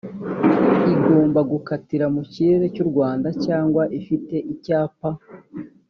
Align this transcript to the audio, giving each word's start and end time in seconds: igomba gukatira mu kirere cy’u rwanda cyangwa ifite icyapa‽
igomba 0.93 1.39
gukatira 1.51 2.05
mu 2.15 2.21
kirere 2.31 2.65
cy’u 2.75 2.85
rwanda 2.91 3.27
cyangwa 3.45 3.83
ifite 3.99 4.35
icyapa‽ 4.53 5.09